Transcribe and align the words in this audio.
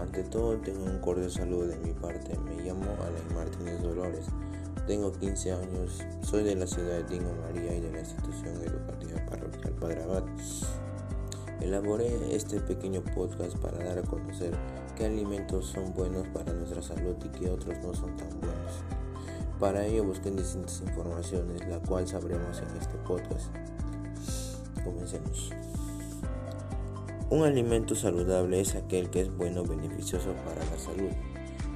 Ante 0.00 0.22
todo, 0.24 0.56
tengo 0.56 0.84
un 0.84 0.98
cordial 0.98 1.30
saludo 1.30 1.66
de 1.66 1.76
mi 1.76 1.92
parte. 1.92 2.36
Me 2.38 2.62
llamo 2.62 2.86
Alain 3.02 3.34
Martínez 3.34 3.82
Dolores. 3.82 4.26
Tengo 4.86 5.12
15 5.12 5.52
años, 5.52 6.02
soy 6.22 6.42
de 6.42 6.56
la 6.56 6.66
ciudad 6.66 6.96
de 6.96 7.04
Tingo 7.04 7.32
María 7.42 7.76
y 7.76 7.80
de 7.80 7.92
la 7.92 8.00
institución 8.00 8.56
educativa 8.56 9.20
parroquial 9.28 9.74
Padre 9.74 10.02
Abad. 10.02 10.24
Elaboré 11.60 12.34
este 12.34 12.60
pequeño 12.60 13.02
podcast 13.14 13.56
para 13.58 13.78
dar 13.84 13.98
a 13.98 14.02
conocer 14.02 14.56
qué 14.96 15.04
alimentos 15.04 15.66
son 15.66 15.92
buenos 15.92 16.26
para 16.28 16.54
nuestra 16.54 16.80
salud 16.82 17.16
y 17.22 17.28
qué 17.38 17.50
otros 17.50 17.76
no 17.82 17.92
son 17.92 18.16
tan 18.16 18.30
buenos. 18.40 18.82
Para 19.60 19.84
ello 19.84 20.04
busqué 20.04 20.30
distintas 20.30 20.80
informaciones, 20.80 21.68
la 21.68 21.78
cual 21.78 22.08
sabremos 22.08 22.58
en 22.58 22.76
este 22.78 22.96
podcast. 23.06 23.54
Comencemos. 24.82 25.50
Un 27.30 27.44
alimento 27.44 27.94
saludable 27.94 28.60
es 28.60 28.74
aquel 28.74 29.08
que 29.08 29.20
es 29.20 29.36
bueno 29.36 29.60
o 29.60 29.64
beneficioso 29.64 30.34
para 30.44 30.64
la 30.68 30.76
salud 30.76 31.12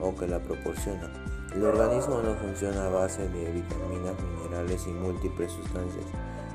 o 0.00 0.14
que 0.14 0.28
la 0.28 0.38
proporciona. 0.38 1.10
El 1.52 1.64
organismo 1.64 2.22
no 2.22 2.36
funciona 2.36 2.86
a 2.86 2.90
base 2.90 3.28
de 3.28 3.50
vitaminas, 3.50 4.14
minerales 4.22 4.86
y 4.86 4.90
múltiples 4.90 5.50
sustancias 5.50 6.04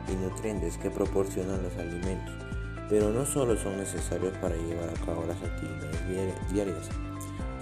y 0.07 0.15
nutrientes 0.15 0.77
que 0.77 0.89
proporcionan 0.89 1.61
los 1.61 1.75
alimentos, 1.75 2.33
pero 2.87 3.09
no 3.09 3.25
solo 3.25 3.57
son 3.57 3.75
necesarios 3.75 4.31
para 4.37 4.55
llevar 4.55 4.87
a 4.87 5.05
cabo 5.05 5.25
las 5.27 5.43
actividades 5.43 6.53
diarias, 6.53 6.87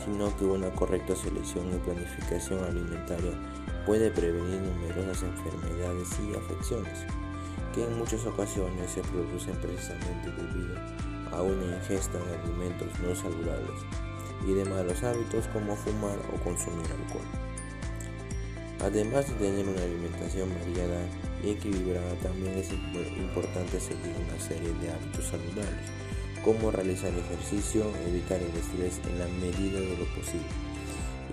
sino 0.05 0.37
que 0.37 0.45
una 0.45 0.69
correcta 0.69 1.15
selección 1.15 1.65
y 1.73 1.79
planificación 1.79 2.63
alimentaria 2.63 3.31
puede 3.87 4.11
prevenir 4.11 4.61
numerosas 4.61 5.23
enfermedades 5.23 6.09
y 6.19 6.35
afecciones 6.35 7.22
que 7.73 7.83
en 7.83 7.97
muchas 7.97 8.25
ocasiones 8.25 8.91
se 8.91 9.01
producen 9.01 9.55
precisamente 9.55 10.31
debido 10.31 10.75
a 11.31 11.41
una 11.41 11.75
ingesta 11.77 12.19
de 12.19 12.37
alimentos 12.43 12.87
no 12.99 13.15
saludables 13.15 13.81
y 14.47 14.53
de 14.53 14.65
malos 14.65 15.03
hábitos 15.03 15.47
como 15.47 15.75
fumar 15.75 16.17
o 16.33 16.43
consumir 16.43 16.85
alcohol. 16.85 17.25
Además 18.79 19.27
de 19.27 19.35
tener 19.35 19.67
una 19.67 19.81
alimentación 19.81 20.49
variada 20.49 21.01
y 21.43 21.51
equilibrada, 21.51 22.13
también 22.21 22.53
es 22.57 22.69
importante 22.71 23.79
seguir 23.79 24.13
una 24.27 24.39
serie 24.39 24.73
de 24.73 24.91
hábitos 24.91 25.25
saludables, 25.25 25.89
como 26.43 26.69
realizar 26.69 27.11
ejercicio, 27.13 27.85
evitar 28.05 28.41
el 28.41 28.55
estrés 28.55 28.99
en 29.07 29.19
la 29.19 29.27
medida 29.39 29.79
de 29.79 29.97
lo 29.97 30.05
posible 30.13 30.45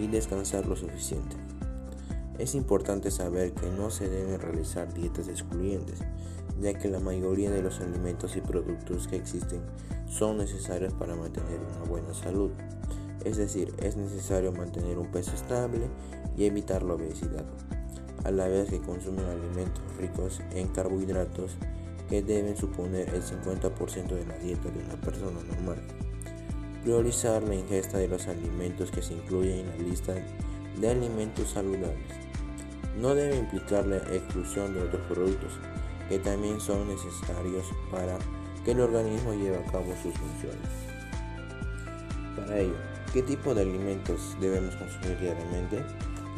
y 0.01 0.07
descansar 0.07 0.65
lo 0.67 0.77
suficiente. 0.77 1.37
Es 2.41 2.55
importante 2.55 3.11
saber 3.11 3.53
que 3.53 3.69
no 3.69 3.91
se 3.91 4.09
deben 4.09 4.41
realizar 4.41 4.95
dietas 4.95 5.29
excluyentes, 5.29 5.99
ya 6.59 6.73
que 6.73 6.89
la 6.89 6.99
mayoría 6.99 7.51
de 7.51 7.61
los 7.61 7.81
alimentos 7.81 8.35
y 8.35 8.41
productos 8.41 9.09
que 9.09 9.17
existen 9.17 9.61
son 10.09 10.39
necesarios 10.39 10.95
para 10.95 11.15
mantener 11.15 11.61
una 11.61 11.85
buena 11.85 12.15
salud. 12.15 12.51
Es 13.27 13.37
decir, 13.37 13.75
es 13.83 13.99
necesario 13.99 14.53
mantener 14.53 14.97
un 14.97 15.09
peso 15.09 15.33
estable 15.35 15.81
y 16.35 16.47
evitar 16.47 16.83
la 16.83 16.95
obesidad, 16.95 17.45
a 18.25 18.31
la 18.31 18.49
vez 18.49 18.71
que 18.71 18.81
consumen 18.81 19.27
alimentos 19.27 19.85
ricos 19.99 20.41
en 20.53 20.69
carbohidratos 20.69 21.59
que 22.09 22.23
deben 22.23 22.57
suponer 22.57 23.11
el 23.11 23.23
50% 23.23 24.15
de 24.15 24.25
la 24.25 24.39
dieta 24.39 24.71
de 24.71 24.83
una 24.83 24.99
persona 24.99 25.43
normal. 25.47 25.83
Priorizar 26.85 27.43
la 27.43 27.55
ingesta 27.55 27.99
de 27.99 28.09
los 28.09 28.29
alimentos 28.29 28.91
que 28.91 29.03
se 29.03 29.13
incluyen 29.13 29.59
en 29.59 29.69
la 29.69 29.77
lista 29.77 30.15
de 30.81 30.89
alimentos 30.89 31.51
saludables. 31.51 32.30
No 32.99 33.15
debe 33.15 33.37
implicar 33.37 33.87
la 33.87 33.97
exclusión 33.97 34.75
de 34.75 34.83
otros 34.83 35.03
productos, 35.07 35.53
que 36.09 36.19
también 36.19 36.61
son 36.61 36.89
necesarios 36.89 37.67
para 37.91 38.19
que 38.65 38.73
el 38.73 38.81
organismo 38.81 39.33
lleve 39.33 39.59
a 39.59 39.71
cabo 39.71 39.95
sus 40.03 40.15
funciones. 40.15 40.69
Para 42.37 42.59
ello, 42.59 42.75
¿qué 43.13 43.23
tipo 43.23 43.55
de 43.55 43.63
alimentos 43.63 44.37
debemos 44.41 44.75
consumir 44.77 45.19
diariamente? 45.19 45.85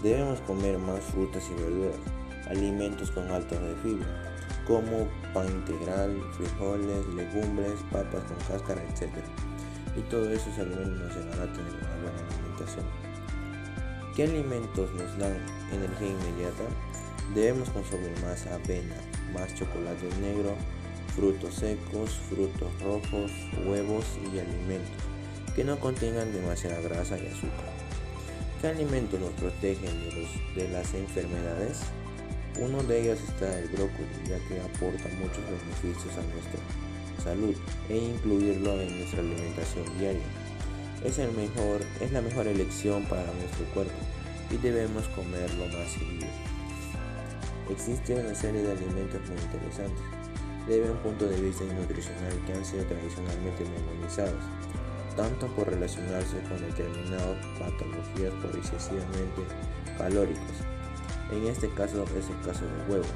Debemos 0.03 0.41
comer 0.41 0.79
más 0.79 1.01
frutas 1.07 1.43
y 1.51 1.55
verduras, 1.63 1.97
alimentos 2.49 3.11
con 3.11 3.31
alta 3.31 3.59
de 3.59 3.75
fibra, 3.77 4.07
como 4.67 5.09
pan 5.33 5.49
integral, 5.49 6.21
frijoles, 6.33 7.07
legumbres, 7.15 7.81
papas 7.91 8.23
con 8.25 8.37
cáscara, 8.49 8.83
etc. 8.83 9.09
Y 9.97 10.01
todos 10.03 10.29
esos 10.29 10.59
alimentos 10.59 11.01
nos 11.01 11.15
llevarán 11.15 11.49
a 11.49 11.53
tener 11.53 11.73
una 11.73 11.97
buena 12.03 12.19
alimentación. 12.29 13.12
¿Qué 14.15 14.25
alimentos 14.25 14.93
nos 14.93 15.17
dan 15.17 15.39
energía 15.73 16.09
inmediata? 16.09 16.65
Debemos 17.35 17.71
consumir 17.71 18.13
más 18.23 18.47
avena, 18.47 18.97
más 19.33 19.55
chocolate 19.55 20.07
negro, 20.21 20.55
frutos 21.17 21.55
secos, 21.55 22.11
frutos 22.29 22.71
rojos, 22.83 23.33
huevos 23.65 24.05
y 24.23 24.39
alimentos 24.39 25.03
que 25.57 25.65
no 25.65 25.79
contengan 25.79 26.33
demasiada 26.33 26.81
grasa 26.81 27.19
y 27.19 27.27
azúcar. 27.27 27.73
¿Qué 28.61 28.69
alimentos 28.69 29.19
nos 29.19 29.31
protegen 29.31 30.11
de, 30.55 30.69
las 30.69 30.93
enfermedades? 30.95 31.81
Uno 32.61 32.83
de 32.83 33.03
ellos 33.03 33.19
está 33.21 33.59
el 33.59 33.69
brócoli, 33.69 34.09
ya 34.29 34.39
que 34.47 34.61
aporta 34.61 35.09
muchos 35.19 35.45
beneficios 35.45 36.15
a 36.19 36.23
nuestra 36.33 36.61
salud 37.25 37.55
e 37.89 37.97
incluirlo 37.97 38.81
en 38.81 38.99
nuestra 38.99 39.21
alimentación 39.21 39.99
diaria. 39.99 40.42
Es, 41.05 41.19
el 41.19 41.33
mejor, 41.33 41.81
es 42.01 42.13
la 42.13 42.21
mejor 42.21 42.47
elección 42.47 43.05
para 43.07 43.25
nuestro 43.25 43.65
cuerpo 43.75 43.93
y 44.51 44.57
debemos 44.57 45.09
comerlo 45.09 45.67
más 45.67 45.91
seguido. 45.91 46.27
Existe 47.71 48.15
una 48.15 48.35
serie 48.35 48.63
de 48.63 48.73
alimentos 48.73 49.21
muy 49.29 49.39
interesantes 49.39 50.05
desde 50.69 50.91
un 50.91 50.99
punto 50.99 51.27
de 51.27 51.41
vista 51.41 51.65
nutricional 51.65 52.33
que 52.47 52.53
han 52.53 52.65
sido 52.65 52.85
tradicionalmente 52.85 53.65
memorizados, 53.65 54.45
tanto 55.17 55.47
por 55.49 55.69
relacionarse 55.69 56.39
con 56.49 56.61
determinadas 56.61 57.47
patologías 57.59 58.33
por 58.41 58.57
excesivamente 58.57 59.43
calóricos. 59.99 60.57
En 61.33 61.47
este 61.47 61.69
caso 61.71 62.05
es 62.17 62.29
el 62.29 62.47
caso 62.47 62.65
del 62.65 62.89
huevo, 62.89 63.11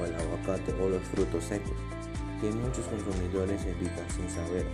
o 0.00 0.04
el 0.04 0.14
aguacate 0.14 0.72
o 0.80 0.88
los 0.88 1.02
frutos 1.08 1.44
secos, 1.44 1.76
que 2.40 2.50
muchos 2.50 2.86
consumidores 2.86 3.60
evitan 3.66 4.08
sin 4.08 4.30
saber 4.30 4.64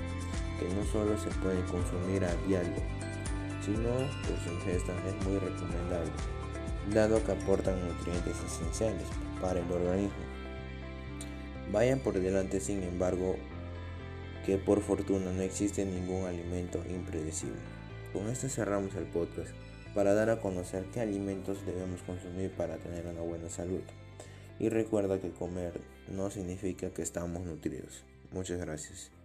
que 0.59 0.69
no 0.75 0.85
solo 0.85 1.19
se 1.19 1.31
pueden 1.41 1.63
consumir 1.63 2.25
a 2.25 2.35
diario, 2.47 2.83
sino 3.65 3.91
que 4.23 4.37
su 4.45 4.55
ingesta 4.55 4.93
es 5.09 5.27
muy 5.27 5.39
recomendable 5.39 6.13
dado 6.93 7.23
que 7.25 7.33
aportan 7.33 7.87
nutrientes 7.87 8.37
esenciales 8.45 9.09
para 9.41 9.61
el 9.61 9.71
organismo. 9.71 10.25
Vayan 11.73 11.99
por 11.99 12.15
delante, 12.15 12.61
sin 12.61 12.83
embargo, 12.83 13.37
que 14.45 14.57
por 14.57 14.81
fortuna 14.81 15.33
no 15.33 15.43
existe 15.43 15.85
ningún 15.85 16.27
alimento 16.27 16.83
impredecible. 16.89 17.59
Con 18.13 18.29
esto 18.29 18.49
cerramos 18.49 18.95
el 18.95 19.05
podcast 19.05 19.51
para 19.95 20.15
dar 20.15 20.31
a 20.31 20.41
conocer 20.41 20.85
qué 20.93 21.01
alimentos 21.01 21.67
debemos 21.67 22.03
consumir 22.03 22.51
para 22.53 22.77
tener 22.77 23.07
una 23.07 23.21
buena 23.21 23.49
salud. 23.49 23.83
Y 24.59 24.69
recuerda 24.69 25.21
que 25.21 25.31
comer 25.31 25.81
no 26.09 26.31
significa 26.31 26.91
que 26.91 27.03
estamos 27.03 27.45
nutridos. 27.45 28.05
Muchas 28.33 28.59
gracias. 28.61 29.16